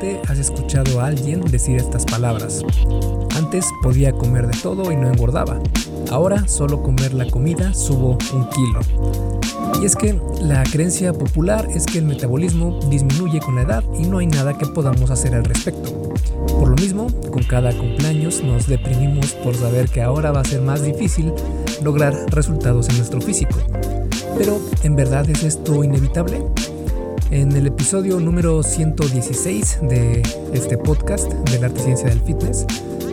[0.00, 2.62] Has escuchado a alguien decir estas palabras.
[3.36, 5.60] Antes podía comer de todo y no engordaba.
[6.10, 8.80] Ahora solo comer la comida subo un kilo.
[9.78, 14.04] Y es que la creencia popular es que el metabolismo disminuye con la edad y
[14.04, 16.14] no hay nada que podamos hacer al respecto.
[16.46, 20.62] Por lo mismo, con cada cumpleaños nos deprimimos por saber que ahora va a ser
[20.62, 21.30] más difícil
[21.84, 23.58] lograr resultados en nuestro físico.
[24.38, 26.42] Pero, ¿en verdad es esto inevitable?
[27.30, 30.20] En el episodio número 116 de
[30.52, 32.66] este podcast de la arte ciencia del fitness,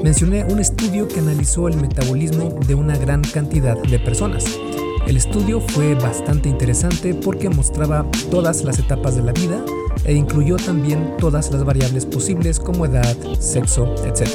[0.04, 4.44] mencioné un estudio que analizó el metabolismo de una gran cantidad de personas.
[5.06, 9.64] El estudio fue bastante interesante porque mostraba todas las etapas de la vida
[10.04, 14.30] e incluyó también todas las variables posibles como edad, sexo, etc.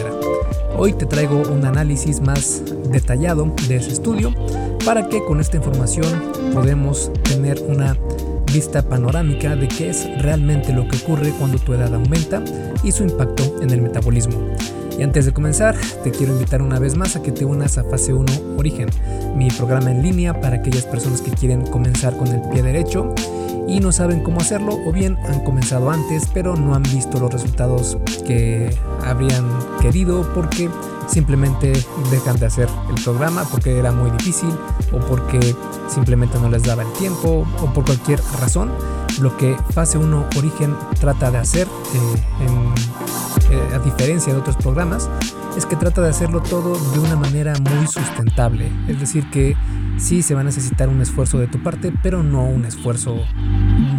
[0.76, 4.32] Hoy te traigo un análisis más detallado de ese estudio
[4.84, 6.06] para que con esta información
[6.52, 7.96] podemos tener una
[8.52, 12.42] vista panorámica de qué es realmente lo que ocurre cuando tu edad aumenta
[12.82, 14.34] y su impacto en el metabolismo.
[14.98, 17.84] Y antes de comenzar, te quiero invitar una vez más a que te unas a
[17.84, 18.88] Fase 1 Origen,
[19.34, 23.14] mi programa en línea para aquellas personas que quieren comenzar con el pie derecho
[23.66, 27.32] y no saben cómo hacerlo o bien han comenzado antes pero no han visto los
[27.32, 29.46] resultados que habrían
[29.80, 30.68] querido porque
[31.06, 31.72] simplemente
[32.10, 34.50] dejan de hacer el programa porque era muy difícil
[34.92, 35.54] o porque
[35.88, 38.70] simplemente no les daba el tiempo o por cualquier razón.
[39.20, 42.50] Lo que Fase 1 Origen trata de hacer, eh,
[43.50, 45.08] eh, a diferencia de otros programas,
[45.56, 48.70] es que trata de hacerlo todo de una manera muy sustentable.
[48.88, 49.54] Es decir, que
[49.98, 53.16] sí se va a necesitar un esfuerzo de tu parte, pero no un esfuerzo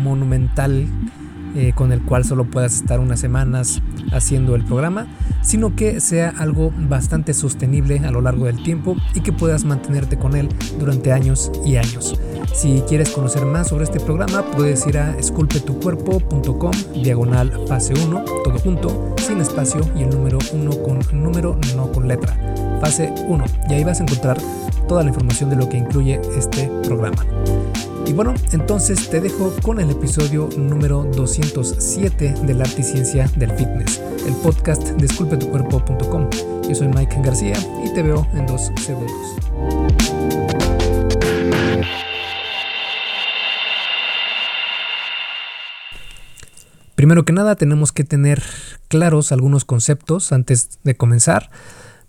[0.02, 0.88] monumental
[1.56, 5.08] eh, con el cual solo puedas estar unas semanas haciendo el programa,
[5.42, 10.18] sino que sea algo bastante sostenible a lo largo del tiempo y que puedas mantenerte
[10.18, 12.20] con él durante años y años.
[12.54, 18.60] Si quieres conocer más sobre este programa, puedes ir a esculpetucuerpo.com, diagonal fase 1, todo
[18.60, 22.38] junto, sin espacio y el número 1 con número, no con letra.
[22.80, 24.38] Fase 1, y ahí vas a encontrar
[24.88, 27.26] toda la información de lo que incluye este programa.
[28.06, 33.30] Y bueno, entonces te dejo con el episodio número 207 de la arte y ciencia
[33.38, 36.30] del fitness, el podcast de esculpetucuerpo.com.
[36.68, 37.56] Yo soy Mike García
[37.86, 39.12] y te veo en dos segundos.
[46.96, 48.44] Primero que nada tenemos que tener
[48.90, 51.50] claros algunos conceptos antes de comenzar,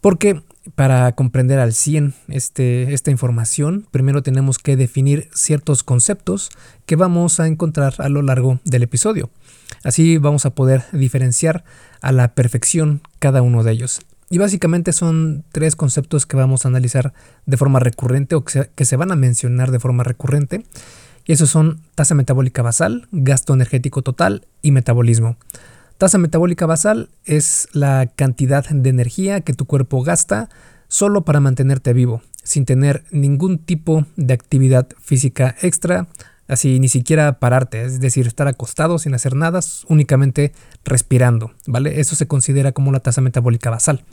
[0.00, 0.43] porque
[0.75, 6.51] para comprender al 100 este, esta información, primero tenemos que definir ciertos conceptos
[6.87, 9.31] que vamos a encontrar a lo largo del episodio.
[9.83, 11.65] Así vamos a poder diferenciar
[12.01, 14.01] a la perfección cada uno de ellos.
[14.31, 17.13] Y básicamente son tres conceptos que vamos a analizar
[17.47, 20.65] de forma recurrente o que se, van a mencionar de forma recurrente.
[21.27, 25.37] Y esos son tasa metabólica basal, gasto energético total y metabolismo.
[25.99, 30.49] Tasa metabólica basal es la cantidad de energía que tu cuerpo gasta
[30.88, 36.09] solo para mantenerte vivo, sin tener ningún tipo de actividad física extra,
[36.49, 40.53] así ni siquiera pararte, es decir, estar acostado sin hacer nada, únicamente
[40.84, 42.00] respirando, ¿vale?
[42.00, 44.05] Eso se considera como la tasa metabólica basal.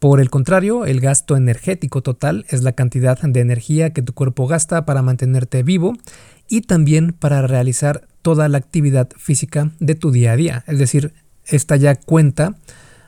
[0.00, 4.46] Por el contrario, el gasto energético total es la cantidad de energía que tu cuerpo
[4.46, 5.94] gasta para mantenerte vivo
[6.48, 10.64] y también para realizar toda la actividad física de tu día a día.
[10.66, 11.12] Es decir,
[11.46, 12.54] esta ya cuenta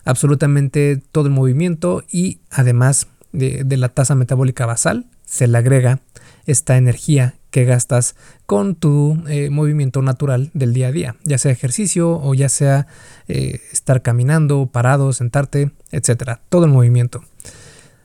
[0.04, 6.00] absolutamente todo el movimiento y además de, la tasa metabólica basal se le agrega
[6.46, 11.52] esta energía que gastas con tu eh, movimiento natural del día a día, ya sea
[11.52, 12.86] ejercicio o ya sea
[13.28, 17.22] eh, estar caminando, parado, sentarte, etcétera, todo el movimiento.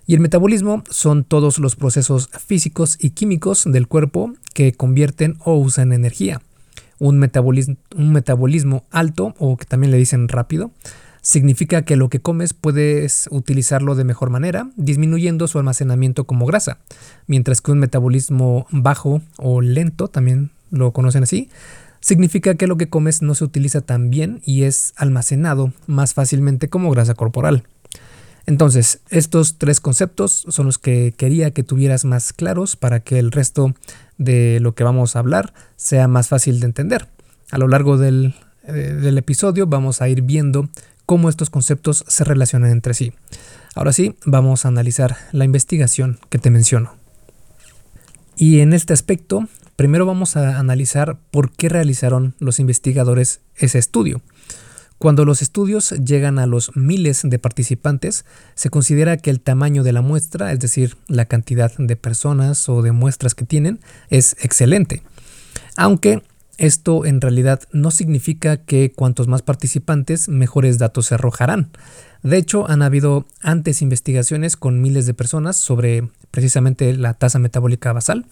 [0.05, 5.55] Y el metabolismo son todos los procesos físicos y químicos del cuerpo que convierten o
[5.55, 6.41] usan energía.
[6.99, 10.71] Un metabolismo, alto, o que también le dicen rápido,
[11.21, 16.79] significa que lo que comes puedes utilizarlo de mejor manera, disminuyendo su almacenamiento como grasa,
[17.27, 21.49] mientras que un metabolismo bajo o lento, también lo conocen así,
[21.99, 26.69] significa que lo que comes no se utiliza tan bien y es almacenado más fácilmente
[26.69, 27.63] como grasa corporal.
[28.47, 33.31] Entonces, estos tres conceptos son los que quería que tuvieras más claros para que el
[33.31, 33.75] resto
[34.17, 37.09] de lo que vamos a hablar sea más fácil de entender.
[37.51, 38.35] A lo largo del,
[38.65, 40.69] eh, episodio vamos a ir viendo
[41.05, 43.11] cómo estos conceptos se relacionan entre sí.
[43.75, 46.95] Ahora sí, vamos a analizar la investigación que te menciono.
[48.37, 49.45] Y en este aspecto,
[49.75, 54.21] primero vamos a analizar por qué realizaron los investigadores ese estudio.
[54.97, 59.93] Cuando los estudios llegan a los miles de participantes, se considera que el tamaño de
[59.93, 63.79] la muestra, es decir, la cantidad de personas o de muestras que tienen,
[64.09, 65.03] es excelente.
[65.75, 66.23] Aunque
[66.57, 71.69] esto en realidad no significa que cuantos más participantes, mejores datos se arrojarán.
[72.23, 77.93] De hecho, han habido antes investigaciones con miles de personas sobre precisamente la tasa metabólica
[77.93, 78.25] basal,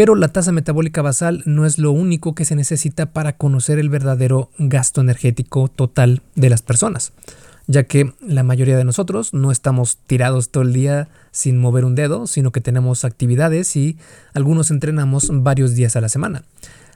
[0.00, 3.90] pero la tasa metabólica basal no es lo único que se necesita para conocer el
[3.90, 7.12] verdadero gasto energético total de las personas,
[7.66, 11.96] ya que la mayoría de nosotros no estamos tirados todo el día sin mover un
[11.96, 13.98] dedo, sino que tenemos actividades y
[14.32, 16.44] algunos entrenamos varios días a la semana.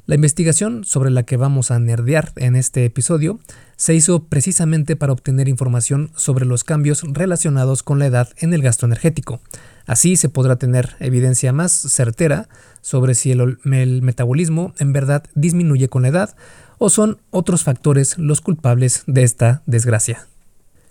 [0.07, 3.41] La investigación sobre la que vamos a nerdear en este episodio
[3.77, 8.61] se hizo precisamente para obtener información sobre los cambios relacionados con la edad en el
[8.61, 9.41] gasto energético.
[9.87, 12.51] Así se podrá tener evidencia más certera
[12.83, 13.57] sobre si el,
[14.03, 16.37] metabolismo en verdad disminuye con la edad
[16.77, 20.27] o son otros factores los culpables de esta desgracia.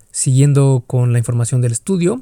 [0.10, 2.20] Siguiendo con la información del estudio,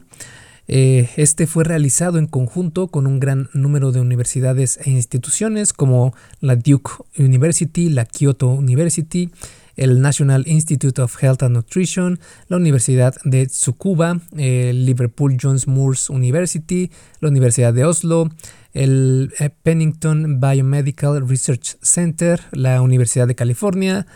[0.73, 6.15] eh, este fue realizado en conjunto con un gran número de universidades e instituciones como
[6.39, 9.29] la Duke University, la Kyoto University,
[9.75, 16.09] el National Institute of Health and Nutrition, la Universidad de Tsukuba, el Liverpool Jones Moores
[16.09, 16.89] University,
[17.19, 18.29] la Universidad de Oslo,
[18.71, 24.07] el eh, Pennington Biomedical Research Center, la Universidad de California,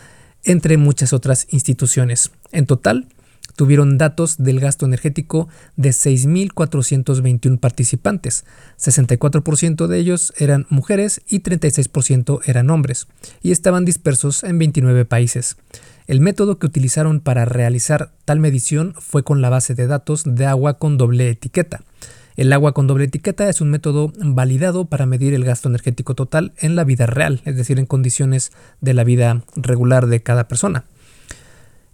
[0.42, 2.30] entre muchas otras instituciones.
[2.50, 3.08] En total,
[3.56, 8.44] tuvieron datos del gasto energético de 6.421 participantes.
[8.78, 13.08] 64% de ellos eran mujeres y 36% eran hombres,
[13.42, 15.56] y estaban dispersos en 29 países.
[16.06, 20.46] El método que utilizaron para realizar tal medición fue con la base de datos de
[20.46, 21.82] agua con doble etiqueta.
[22.36, 26.52] El agua con doble etiqueta es un método validado para medir el gasto energético total
[26.58, 30.84] en la vida real, es decir, en condiciones de la vida regular de cada persona.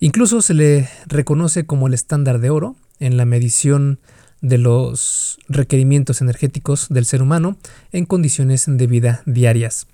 [0.03, 4.01] Incluso se le reconoce como el estándar de oro en la medición
[4.41, 7.57] de los requerimientos energéticos del ser humano
[7.93, 9.87] en condiciones de vida diarias.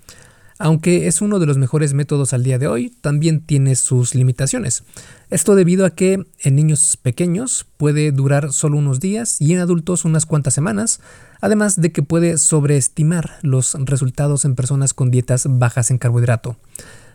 [0.59, 4.83] Aunque es uno de los mejores métodos al día de hoy, también tiene sus limitaciones.
[5.29, 10.07] Esto debido a que en niños pequeños puede durar solo unos días y en adultos
[10.07, 11.03] unas cuantas semanas,
[11.43, 16.57] además de que puede sobreestimar los resultados en personas con dietas bajas en carbohidrato.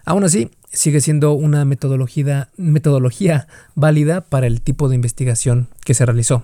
[0.05, 2.49] Aún así, sigue siendo una metodología,
[3.75, 6.43] válida para el tipo de investigación que se realizó.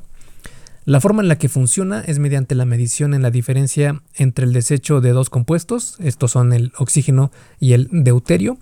[0.85, 4.53] La forma en la que funciona es mediante la medición en la diferencia entre el
[4.53, 8.57] desecho de dos compuestos, estos son el oxígeno y el deuterio,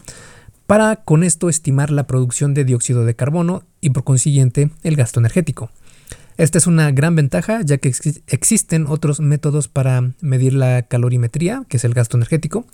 [0.65, 5.19] para con esto estimar la producción de dióxido de carbono y por consiguiente el gasto
[5.19, 5.69] energético.
[6.37, 7.93] Esta es una gran ventaja ya que
[8.27, 12.65] existen otros métodos para medir la calorimetría, que es el gasto energético,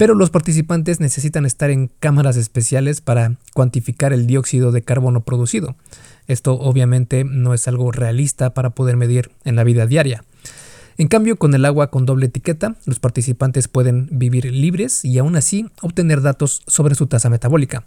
[0.00, 5.76] pero los participantes necesitan estar en cámaras especiales para cuantificar el dióxido de carbono producido.
[6.26, 10.24] Esto obviamente no es algo realista para poder medir en la vida diaria.
[10.96, 15.36] En cambio, con el agua con doble etiqueta, los participantes pueden vivir libres y aún
[15.36, 17.84] así obtener datos sobre su tasa metabólica.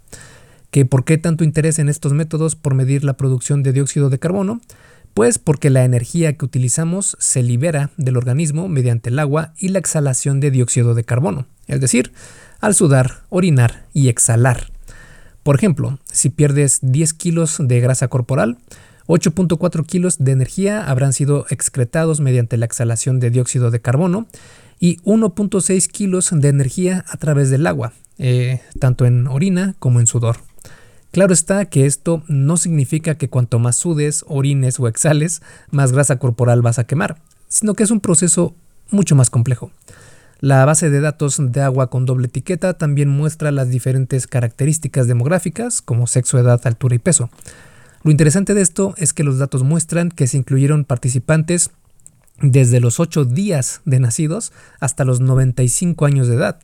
[0.70, 4.20] ¿Que ¿Por qué tanto interés en estos métodos por medir la producción de dióxido de
[4.20, 4.60] carbono?
[5.14, 9.78] Pues porque la energía que utilizamos se libera del organismo mediante el agua y la
[9.78, 12.12] exhalación de dióxido de carbono es decir,
[12.60, 14.70] al sudar, orinar y exhalar.
[15.42, 18.58] Por ejemplo, si pierdes 10 kilos de grasa corporal,
[19.06, 24.26] 8.4 kilos de energía habrán sido excretados mediante la exhalación de dióxido de carbono
[24.80, 30.06] y 1.6 kilos de energía a través del agua, eh, tanto en orina como en
[30.06, 30.38] sudor.
[31.14, 36.18] Claro está que esto no significa que cuanto más sudes, orines o exhales, más grasa
[36.18, 38.56] corporal vas a quemar, sino que es un proceso
[38.90, 39.70] mucho más complejo.
[40.40, 45.82] La base de datos de agua con doble etiqueta también muestra las diferentes características demográficas
[45.82, 47.30] como sexo, edad, altura y peso.
[48.02, 51.70] Lo interesante de esto es que los datos muestran que se incluyeron participantes
[52.40, 56.58] desde los 8 días de nacidos hasta los 95 años de edad.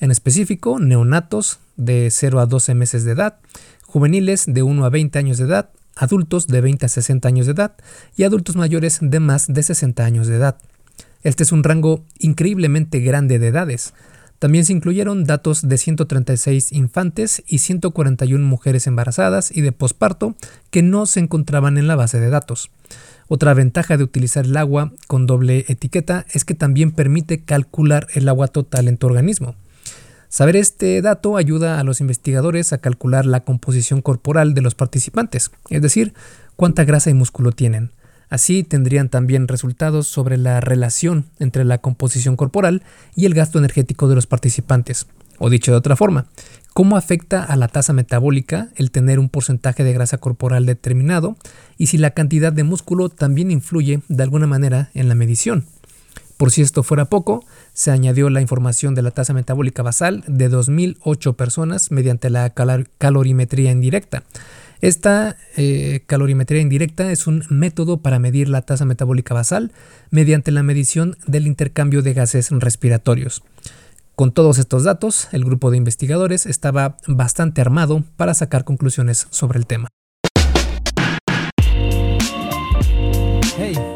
[0.00, 3.38] En específico, neonatos de 0 a 12 meses de edad,
[3.94, 7.52] juveniles de 1 a 20 años de edad, adultos de 20 a 60 años de
[7.52, 7.76] edad
[8.16, 10.56] y adultos mayores de más de 60 años de edad.
[11.22, 13.94] Este es un rango increíblemente grande de edades.
[14.40, 20.34] También se incluyeron datos de 136 infantes y 141 mujeres embarazadas y de posparto
[20.72, 22.72] que no se encontraban en la base de datos.
[23.28, 28.28] Otra ventaja de utilizar el agua con doble etiqueta es que también permite calcular el
[28.28, 29.54] agua total en tu organismo.
[30.34, 35.52] Saber este dato ayuda a los investigadores a calcular la composición corporal de los participantes,
[35.70, 36.12] es decir,
[36.56, 37.92] cuánta grasa y músculo tienen.
[38.30, 42.82] Así tendrían también resultados sobre la relación entre la composición corporal
[43.14, 45.06] y el gasto energético de los participantes.
[45.38, 46.26] O dicho de otra forma,
[46.72, 51.36] cómo afecta a la tasa metabólica el tener un porcentaje de grasa corporal determinado
[51.78, 55.66] y si la cantidad de músculo también influye de alguna manera en la medición.
[56.36, 57.44] Por si esto fuera poco,
[57.74, 63.72] se añadió la información de la tasa metabólica basal de 2.008 personas mediante la calorimetría
[63.72, 64.22] indirecta.
[64.80, 69.72] Esta eh, calorimetría indirecta es un método para medir la tasa metabólica basal
[70.10, 73.42] mediante la medición del intercambio de gases respiratorios.
[74.14, 79.58] Con todos estos datos, el grupo de investigadores estaba bastante armado para sacar conclusiones sobre
[79.58, 79.88] el tema.
[83.56, 83.74] Hey,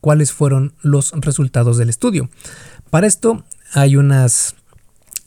[0.00, 2.30] cuáles fueron los resultados del estudio.
[2.90, 4.56] Para esto hay unas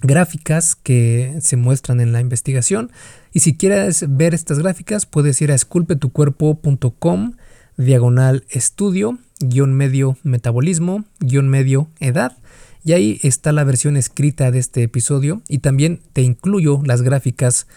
[0.01, 2.91] gráficas que se muestran en la investigación
[3.31, 7.33] y si quieres ver estas gráficas puedes ir a esculpetucuerpo.com
[7.77, 12.37] diagonal estudio guion medio metabolismo guion medio edad
[12.83, 17.67] y ahí está la versión escrita de este episodio y también te incluyo las gráficas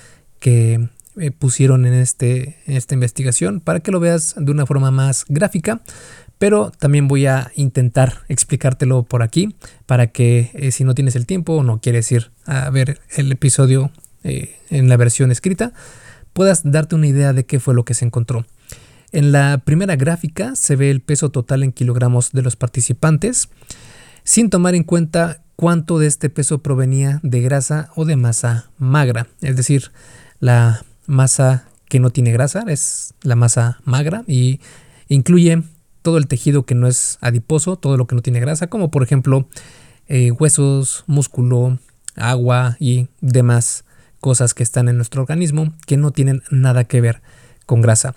[0.40, 0.88] que
[1.18, 5.24] eh, pusieron en, este, en esta investigación para que lo veas de una forma más
[5.28, 5.80] gráfica
[6.38, 9.54] pero también voy a intentar explicártelo por aquí
[9.86, 13.32] para que eh, si no tienes el tiempo o no quieres ir a ver el
[13.32, 13.90] episodio
[14.24, 15.72] eh, en la versión escrita,
[16.32, 18.44] puedas darte una idea de qué fue lo que se encontró.
[19.12, 23.48] En la primera gráfica se ve el peso total en kilogramos de los participantes,
[24.24, 29.28] sin tomar en cuenta cuánto de este peso provenía de grasa o de masa magra,
[29.40, 29.92] es decir,
[30.40, 34.60] la masa que no tiene grasa es la masa magra y
[35.08, 35.62] incluye
[36.06, 39.02] todo el tejido que no es adiposo, todo lo que no tiene grasa, como por
[39.02, 39.48] ejemplo
[40.06, 41.80] eh, huesos, músculo,
[42.14, 43.84] agua y demás
[44.20, 47.22] cosas que están en nuestro organismo que no tienen nada que ver
[47.66, 48.14] con grasa.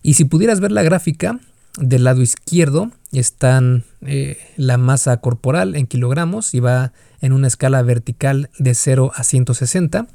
[0.00, 1.40] Y si pudieras ver la gráfica,
[1.76, 7.82] del lado izquierdo están eh, la masa corporal en kilogramos y va en una escala
[7.82, 10.06] vertical de 0 a 160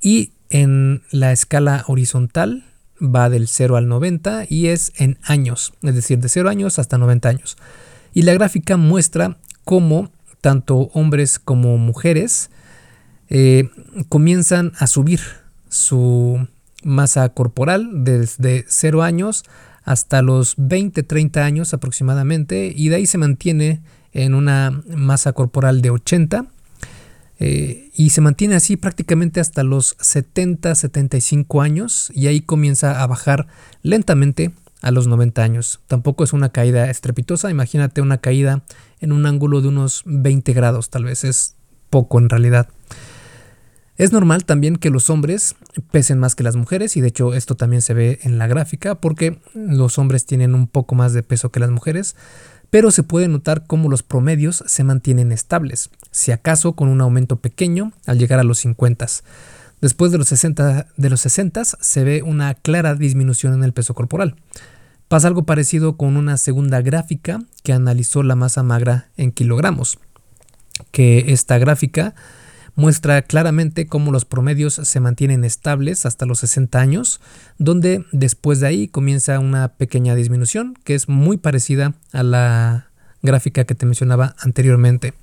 [0.00, 2.62] y en la escala horizontal
[3.04, 6.98] va del 0 al 90 y es en años, es decir, de 0 años hasta
[6.98, 7.56] 90 años.
[8.12, 12.50] Y la gráfica muestra cómo tanto hombres como mujeres
[13.28, 13.70] eh,
[14.08, 15.20] comienzan a subir
[15.68, 16.46] su
[16.82, 19.44] masa corporal desde 0 años
[19.84, 23.82] hasta los 20-30 años aproximadamente y de ahí se mantiene
[24.12, 26.46] en una masa corporal de 80
[27.38, 33.46] eh, y se mantiene así prácticamente hasta los 70-75 años y ahí comienza a bajar
[33.82, 35.80] lentamente a los 90 años.
[35.86, 38.62] Tampoco es una caída estrepitosa, imagínate una caída
[39.00, 41.56] en un ángulo de unos 20 grados, tal vez es
[41.90, 42.68] poco en realidad.
[43.96, 45.54] Es normal también que los hombres
[45.92, 48.96] pesen más que las mujeres y de hecho esto también se ve en la gráfica
[48.96, 52.16] porque los hombres tienen un poco más de peso que las mujeres,
[52.70, 57.36] pero se puede notar cómo los promedios se mantienen estables, si acaso con un aumento
[57.36, 59.06] pequeño al llegar a los 50.
[59.80, 63.94] Después de los 60, de los 60 se ve una clara disminución en el peso
[63.94, 64.34] corporal.
[65.06, 69.98] Pasa algo parecido con una segunda gráfica que analizó la masa magra en kilogramos,
[70.90, 72.16] que esta gráfica
[72.76, 77.20] muestra claramente cómo los promedios se mantienen estables hasta los 60 años,
[77.58, 82.88] donde después de ahí comienza una pequeña disminución que es muy parecida a la
[83.22, 85.14] gráfica que te mencionaba anteriormente.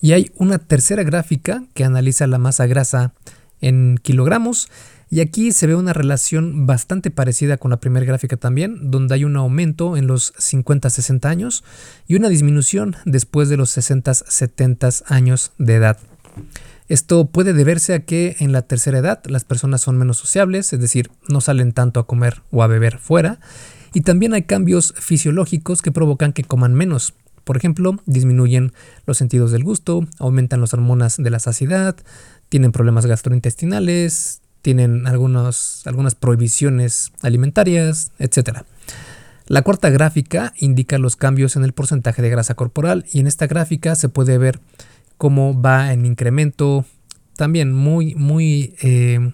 [0.00, 3.14] Y hay una tercera gráfica que analiza la masa grasa
[3.60, 4.68] en kilogramos
[5.12, 9.24] y aquí se ve una relación bastante parecida con la primera gráfica también, donde hay
[9.24, 11.64] un aumento en los 50-60 años
[12.08, 15.98] y una disminución después de los 60-70 años de edad.
[16.92, 20.78] Esto puede deberse a que en la tercera edad las personas son menos sociables, es
[20.78, 23.40] decir, no salen tanto a comer o a beber fuera,
[23.94, 27.14] y también hay cambios fisiológicos que provocan que coman menos.
[27.44, 28.74] Por ejemplo, disminuyen
[29.06, 31.96] los sentidos del gusto, aumentan las hormonas de la saciedad,
[32.50, 38.64] tienen problemas gastrointestinales, tienen algunas prohibiciones alimentarias, etc.
[39.46, 43.46] La cuarta gráfica indica los cambios en el porcentaje de grasa corporal y en esta
[43.46, 44.60] gráfica se puede ver
[45.16, 46.84] cómo va en incremento
[47.36, 49.32] también muy, muy, eh,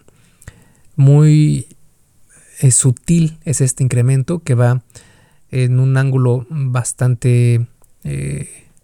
[0.96, 1.66] muy
[2.60, 4.82] eh, sutil es este incremento que va
[5.50, 7.66] en un ángulo bastante,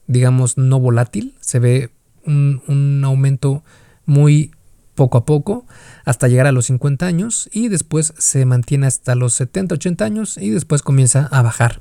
[0.06, 1.34] digamos, no volátil.
[1.40, 1.90] Se ve
[2.24, 3.62] un, un aumento
[4.06, 4.50] muy
[4.94, 5.66] poco a poco
[6.04, 10.38] hasta llegar a los 50 años y después se mantiene hasta los 70, 80 años
[10.38, 11.80] y después comienza a bajar.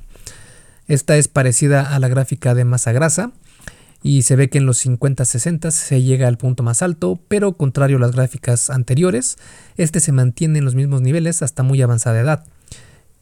[0.86, 3.32] Esta es parecida a la gráfica de masa grasa
[4.06, 7.54] y se ve que en los 50, 60 se llega al punto más alto, pero
[7.54, 9.38] contrario a las gráficas anteriores,
[9.78, 12.44] este se mantiene en los mismos niveles hasta muy avanzada edad.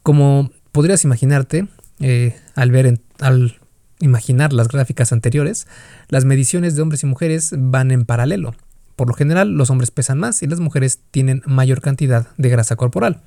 [0.03, 1.69] Como podrías imaginarte,
[2.01, 3.55] eh, al ver al
[4.01, 5.67] imaginar las gráficas anteriores,
[6.09, 8.53] las mediciones de hombres y mujeres van en paralelo.
[8.97, 12.75] Por lo general, los hombres pesan más y las mujeres tienen mayor cantidad de grasa
[12.75, 13.21] corporal.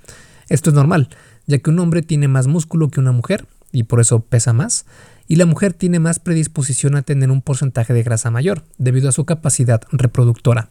[0.50, 1.08] Esto es normal,
[1.46, 4.84] ya que un hombre tiene más músculo que una mujer y por eso pesa más,
[5.28, 9.12] y la mujer tiene más predisposición a tener un porcentaje de grasa mayor, debido a
[9.12, 10.68] su capacidad reproductora.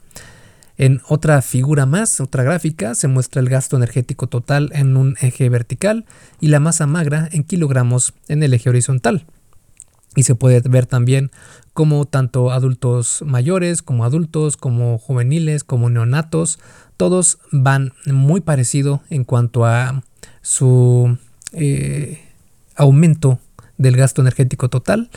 [0.77, 5.47] En otra figura más, otra gráfica, se muestra el gasto energético total en un eje
[5.49, 6.05] vertical
[6.41, 9.25] y la masa magra en kilogramos en el eje horizontal.
[10.17, 11.31] Y se puede ver también
[11.73, 16.59] cómo tanto adultos mayores como adultos, como juveniles, como neonatos,
[16.97, 20.03] todos van muy parecido en cuanto a
[20.41, 21.17] su
[21.51, 22.21] eh,
[22.75, 23.39] aumento
[23.77, 25.09] del gasto energético total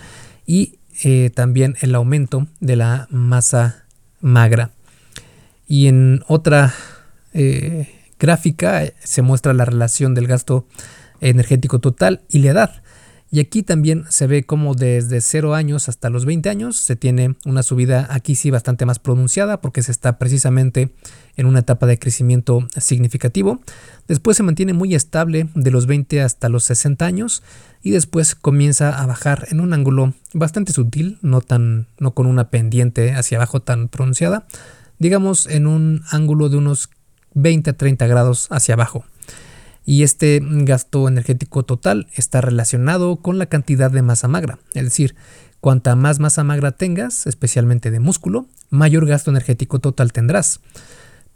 [0.47, 3.85] y eh, también el aumento de la masa
[4.21, 4.71] magra.
[5.67, 6.75] Y en otra
[7.35, 7.89] eh,
[8.19, 10.67] gráfica se muestra la relación del gasto
[11.21, 12.83] energético total y la edad.
[13.31, 17.37] Y aquí también se ve como desde 0 años hasta los 20 años se tiene
[17.45, 20.95] una subida aquí sí bastante más pronunciada porque se está precisamente
[21.37, 23.61] en una etapa de crecimiento significativo.
[24.07, 27.43] Después se mantiene muy estable de los 20 hasta los 60 años
[27.83, 32.49] y después comienza a bajar en un ángulo bastante sutil, no tan no con una
[32.49, 34.47] pendiente hacia abajo tan pronunciada,
[34.99, 36.89] digamos en un ángulo de unos
[37.35, 39.05] 20 a 30 grados hacia abajo
[39.89, 45.17] y este gasto energético total está relacionado con la cantidad de masa magra, es decir,
[45.63, 50.61] cuanta más masa magra tengas, especialmente de músculo, mayor gasto energético total tendrás.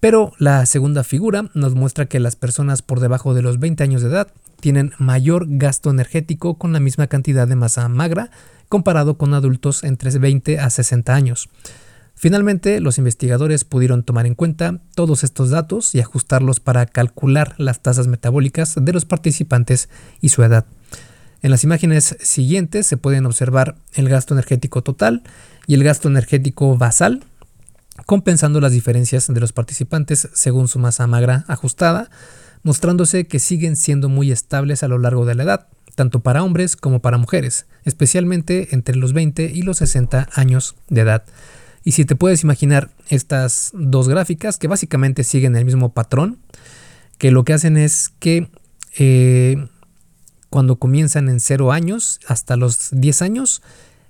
[0.00, 4.02] Pero la segunda figura nos muestra que las personas por debajo de los 20 años
[4.02, 4.28] de edad
[4.60, 8.30] tienen mayor gasto energético con la misma cantidad de masa magra
[8.68, 11.48] comparado con adultos entre 20 a 60 años.
[12.14, 17.82] Finalmente, los investigadores pudieron tomar en cuenta todos estos datos y ajustarlos para calcular las
[17.82, 19.88] tasas metabólicas de los participantes
[20.20, 20.66] y su edad.
[21.42, 25.24] En las imágenes siguientes se pueden observar el gasto energético total
[25.66, 27.24] y el gasto energético basal,
[28.06, 32.10] compensando las diferencias de los participantes según su masa magra ajustada,
[32.62, 36.76] mostrándose que siguen siendo muy estables a lo largo de la edad, tanto para hombres
[36.76, 41.24] como para mujeres, especialmente entre los 20 y los 60 años de edad.
[41.84, 46.38] Y si te puedes imaginar estas dos gráficas que básicamente siguen el mismo patrón,
[47.18, 48.48] que lo que hacen es que
[48.98, 49.66] eh,
[50.50, 53.62] cuando comienzan en 0 años hasta los 10 años,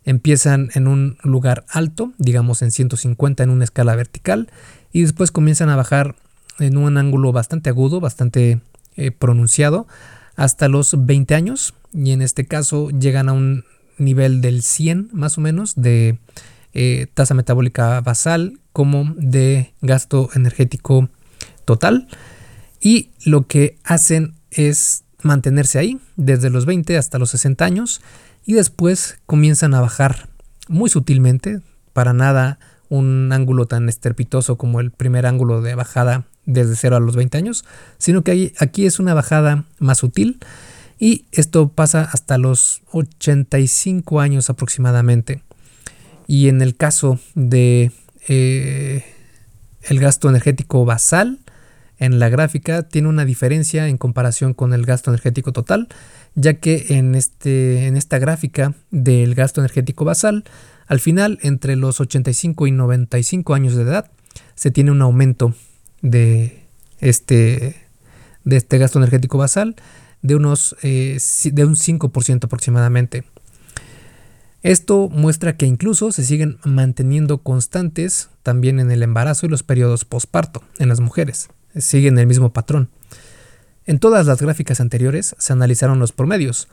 [0.04, 4.50] empiezan en un lugar alto, digamos en 150 en una escala vertical,
[4.92, 6.16] y después comienzan a bajar
[6.58, 8.60] en un ángulo bastante agudo, bastante
[8.96, 9.86] eh, pronunciado,
[10.36, 13.64] hasta los 20 años, y en este caso llegan a un
[13.98, 16.18] nivel del 100 más o menos de
[16.74, 21.08] eh, tasa metabólica basal como de gasto energético
[21.64, 22.08] total.
[22.80, 28.00] Y lo que hacen es mantenerse ahí desde los 20 hasta los 60 años
[28.44, 30.28] y después comienzan a bajar
[30.68, 31.60] muy sutilmente,
[31.92, 32.58] para nada
[32.88, 37.38] un ángulo tan estrepitoso como el primer ángulo de bajada desde 0 a los 20
[37.38, 37.64] años,
[37.98, 40.40] sino que aquí es una bajada más sutil
[40.98, 45.42] y esto pasa hasta los 85 años aproximadamente.
[46.32, 47.92] Y en el caso de
[48.26, 49.04] eh,
[49.82, 51.40] el gasto energético basal,
[51.98, 55.88] en la gráfica tiene una diferencia en comparación con el gasto energético total,
[56.34, 60.44] ya que en, este, en esta gráfica del gasto energético basal,
[60.86, 64.10] al final, entre los 85 y 95 años de edad,
[64.54, 65.54] se tiene un aumento
[66.00, 66.62] de
[67.00, 67.76] este,
[68.44, 69.76] de este gasto energético basal
[70.22, 71.18] de, unos, eh,
[71.52, 73.24] de un 5% aproximadamente.
[74.62, 80.04] Esto muestra que incluso se siguen manteniendo constantes también en el embarazo y los periodos
[80.04, 81.48] posparto en las mujeres.
[81.76, 82.88] Siguen el mismo patrón.
[83.86, 86.68] En todas las gráficas anteriores se analizaron los promedios,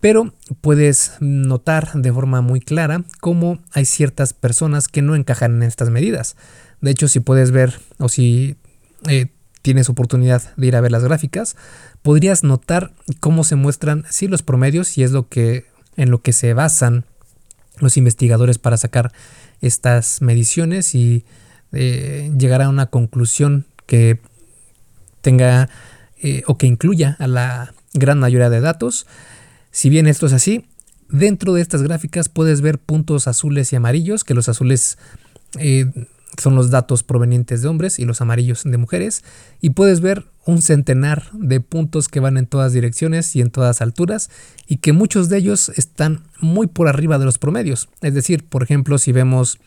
[0.00, 5.62] pero puedes notar de forma muy clara cómo hay ciertas personas que no encajan en
[5.62, 6.36] estas medidas.
[6.82, 8.56] De hecho, si puedes ver o si
[9.08, 9.28] eh,
[9.62, 11.56] tienes oportunidad de ir a ver las gráficas,
[12.02, 16.32] podrías notar cómo se muestran sí los promedios y es lo que en lo que
[16.32, 17.04] se basan
[17.80, 19.12] los investigadores para sacar
[19.60, 21.24] estas mediciones y
[21.72, 24.20] eh, llegar a una conclusión que
[25.20, 25.68] tenga
[26.22, 29.06] eh, o que incluya a la gran mayoría de datos.
[29.70, 30.64] Si bien esto es así,
[31.08, 34.98] dentro de estas gráficas puedes ver puntos azules y amarillos, que los azules
[35.58, 35.86] eh,
[36.38, 39.24] son los datos provenientes de hombres y los amarillos de mujeres,
[39.60, 43.82] y puedes ver un centenar de puntos que van en todas direcciones y en todas
[43.82, 44.30] alturas,
[44.66, 47.88] y que muchos de ellos están muy por arriba de los promedios.
[48.00, 49.58] Es decir, por ejemplo, si vemos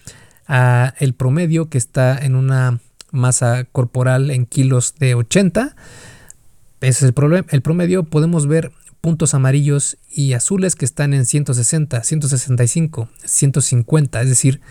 [0.47, 2.79] a el promedio que está en una
[3.11, 5.75] masa corporal en kilos de 80,
[6.81, 12.03] ese es el, el promedio, podemos ver puntos amarillos y azules que están en 160,
[12.03, 14.61] 165, 150, es decir,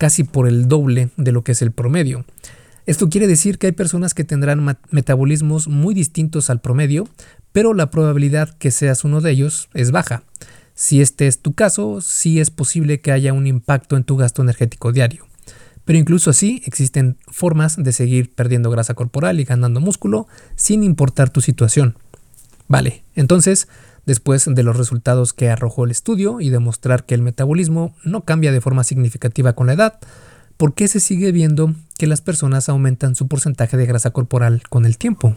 [0.00, 2.24] casi por el doble de lo que es el promedio.
[2.86, 7.06] Esto quiere decir que hay personas que tendrán metabolismos muy distintos al promedio,
[7.52, 10.22] pero la probabilidad que seas uno de ellos es baja.
[10.72, 14.40] Si este es tu caso, sí es posible que haya un impacto en tu gasto
[14.40, 15.26] energético diario.
[15.84, 21.28] Pero incluso así existen formas de seguir perdiendo grasa corporal y ganando músculo sin importar
[21.28, 21.98] tu situación.
[22.68, 23.68] Vale, entonces
[24.06, 28.52] después de los resultados que arrojó el estudio y demostrar que el metabolismo no cambia
[28.52, 29.98] de forma significativa con la edad,
[30.56, 34.86] ¿por qué se sigue viendo que las personas aumentan su porcentaje de grasa corporal con
[34.86, 35.36] el tiempo?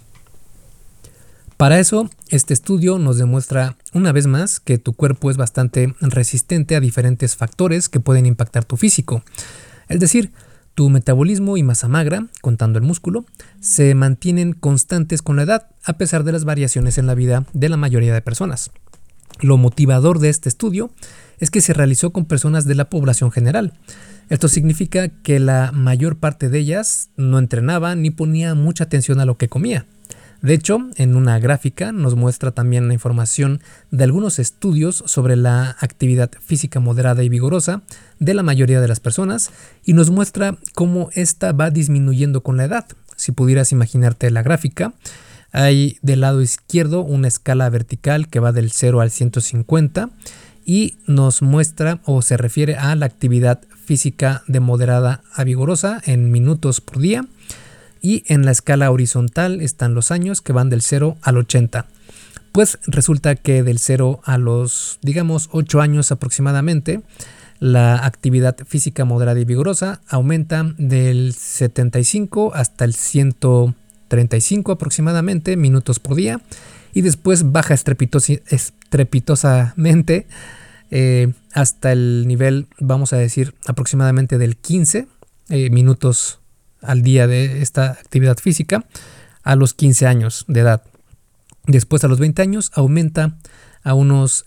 [1.58, 6.76] Para eso, este estudio nos demuestra una vez más que tu cuerpo es bastante resistente
[6.76, 9.24] a diferentes factores que pueden impactar tu físico.
[9.88, 10.32] Es decir,
[10.76, 13.26] tu metabolismo y masa magra, contando el músculo,
[13.60, 17.70] se mantienen constantes con la edad a pesar de las variaciones en la vida de
[17.70, 18.72] la mayoría de personas.
[19.40, 20.92] Lo motivador de este estudio
[21.40, 23.74] es que se realizó con personas de la población general.
[24.30, 29.26] Esto significa que la mayor parte de ellas no entrenaba ni ponía mucha atención a
[29.26, 29.86] lo que comía.
[30.44, 35.78] De hecho, en una gráfica nos muestra también la información de algunos estudios sobre la
[35.80, 37.84] actividad física moderada y vigorosa
[38.20, 39.52] de la mayoría de las personas
[39.86, 42.86] y nos muestra cómo esta va disminuyendo con la edad.
[43.16, 44.94] Si pudieras imaginarte la gráfica,
[45.54, 50.10] hay del lado izquierdo una escala vertical que va del 0 al 150
[50.66, 56.32] y nos muestra o se refiere a la actividad física de moderada a vigorosa en
[56.32, 57.26] minutos por día
[58.04, 61.88] y en la escala horizontal están los años que van del 0 al 80.
[62.52, 67.02] Pues resulta que del 0 a los, digamos, 8 años aproximadamente,
[67.60, 76.16] la actividad física moderada y vigorosa aumenta del 75 hasta el 135 aproximadamente minutos por
[76.16, 76.42] día
[76.94, 80.28] y después baja estrepitosamente
[80.92, 85.08] eh, hasta el nivel, vamos a decir, aproximadamente del 15
[85.50, 86.42] eh, minutos
[86.84, 88.86] al día de esta actividad física
[89.44, 90.84] a los 15 años de edad.
[91.66, 93.38] Después a los 20 años aumenta
[93.84, 94.46] a unos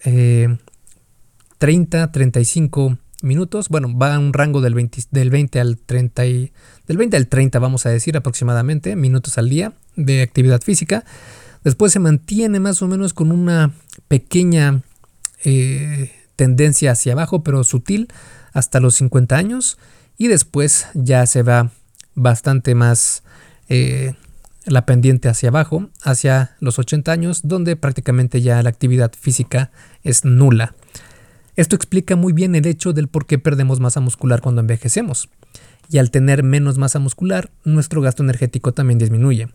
[1.59, 3.69] 30, eh, 35 minutos.
[3.69, 7.59] Bueno, va a un rango del 20, del 20 al 30 del 20 al 30
[7.59, 11.05] vamos a decir aproximadamente minutos al día de actividad física.
[11.65, 13.73] Después se mantiene más o menos con una
[14.09, 14.83] pequeña
[15.45, 18.09] eh, tendencia hacia abajo, pero sutil,
[18.53, 19.79] hasta los 50 años.
[20.17, 21.73] Y después ya se va
[22.17, 23.23] bastante más
[23.69, 24.15] eh,
[24.65, 29.71] la pendiente hacia abajo, hacia los 80 años, donde prácticamente ya la actividad física
[30.03, 30.75] es nula.
[31.55, 35.29] Esto explica muy bien el hecho del por qué perdemos masa muscular cuando envejecemos.
[35.89, 39.49] Y al tener menos masa muscular, nuestro gasto energético también disminuye.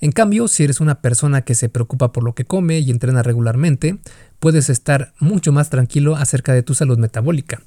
[0.00, 3.22] En cambio, si eres una persona que se preocupa por lo que come y entrena
[3.22, 3.98] regularmente,
[4.38, 7.62] puedes estar mucho más tranquilo acerca de tu salud metabólica.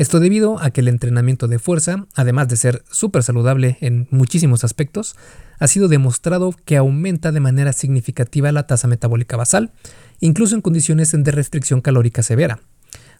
[0.00, 4.64] Esto debido a que el entrenamiento de fuerza, además de ser súper saludable en muchísimos
[4.64, 5.14] aspectos,
[5.58, 9.72] ha sido demostrado que aumenta de manera significativa la tasa metabólica basal,
[10.18, 12.60] incluso en condiciones de restricción calórica severa,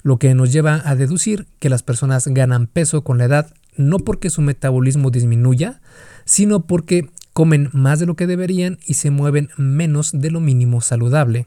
[0.03, 3.99] lo que nos lleva a deducir que las personas ganan peso con la edad no
[3.99, 5.83] porque su metabolismo disminuya,
[6.25, 10.81] sino porque comen más de lo que deberían y se mueven menos de lo mínimo
[10.81, 11.47] saludable.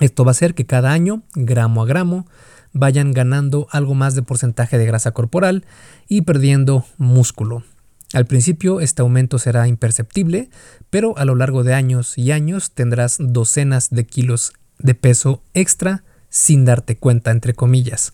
[0.00, 2.26] Esto va a hacer que cada año, gramo a gramo,
[2.76, 5.64] vayan ganando algo más de porcentaje de grasa corporal
[6.08, 7.64] y perdiendo músculo.
[8.12, 10.50] Al principio este aumento será imperceptible,
[10.90, 16.04] pero a lo largo de años y años tendrás docenas de kilos de peso extra
[16.28, 18.12] sin darte cuenta, entre comillas.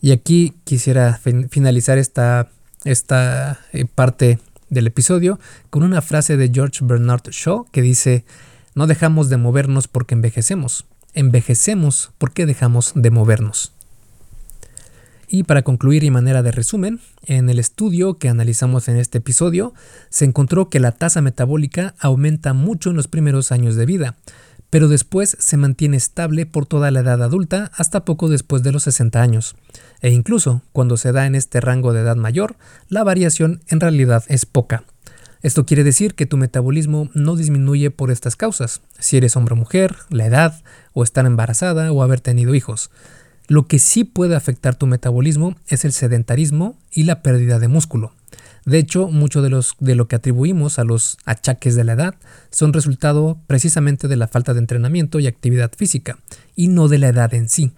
[0.00, 2.48] Y aquí quisiera finalizar esta,
[2.84, 5.38] esta eh, parte del episodio
[5.70, 8.24] con una frase de George Bernard Shaw que dice,
[8.74, 13.72] no dejamos de movernos porque envejecemos, envejecemos porque dejamos de movernos.
[15.28, 19.72] Y para concluir y manera de resumen, en el estudio que analizamos en este episodio,
[20.10, 24.14] se encontró que la tasa metabólica aumenta mucho en los primeros años de vida,
[24.68, 28.82] pero después se mantiene estable por toda la edad adulta hasta poco después de los
[28.82, 29.54] 60 años.
[30.02, 32.56] E incluso cuando se da en este rango de edad mayor,
[32.88, 34.84] la variación en realidad es poca.
[35.42, 39.56] Esto quiere decir que tu metabolismo no disminuye por estas causas, si eres hombre o
[39.56, 42.90] mujer, la edad, o estar embarazada o haber tenido hijos.
[43.48, 48.12] Lo que sí puede afectar tu metabolismo es el sedentarismo y la pérdida de músculo.
[48.64, 52.14] De hecho, mucho de, de lo que atribuimos a los achaques de la edad
[52.50, 56.18] son resultado precisamente de la falta de entrenamiento y actividad física,
[56.54, 57.72] y no de la edad en sí.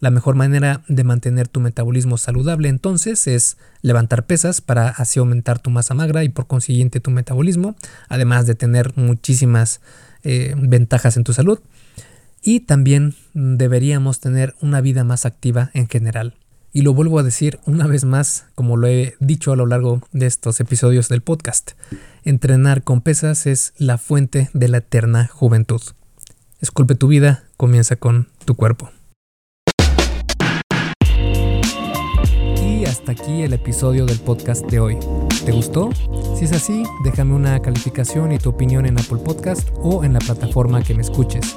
[0.00, 5.58] La mejor manera de mantener tu metabolismo saludable entonces es levantar pesas para así aumentar
[5.58, 7.76] tu masa magra y por consiguiente tu metabolismo,
[8.08, 9.80] además de tener muchísimas
[10.22, 11.60] eh, ventajas en tu salud.
[12.46, 16.34] Y también deberíamos tener una vida más activa en general.
[16.74, 20.02] Y lo vuelvo a decir una vez más, como lo he dicho a lo largo
[20.12, 21.70] de estos episodios del podcast.
[22.22, 25.80] Entrenar con pesas es la fuente de la eterna juventud.
[26.60, 28.90] Esculpe tu vida, comienza con tu cuerpo.
[32.62, 34.98] Y hasta aquí el episodio del podcast de hoy.
[35.46, 35.88] ¿Te gustó?
[36.38, 40.18] Si es así, déjame una calificación y tu opinión en Apple Podcast o en la
[40.18, 41.56] plataforma que me escuches.